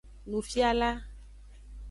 [0.29, 0.91] Nufiala.